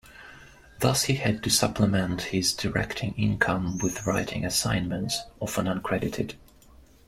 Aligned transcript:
Thus, 0.79 1.03
he 1.03 1.13
had 1.17 1.43
to 1.43 1.51
supplement 1.51 2.23
his 2.33 2.53
directing 2.53 3.13
income 3.13 3.77
with 3.77 4.07
writing 4.07 4.43
assignments, 4.43 5.19
often 5.39 5.67
uncredited. 5.67 6.33